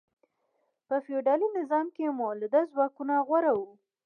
[0.87, 3.69] په فیوډالي نظام کې مؤلده ځواکونه غوره وو.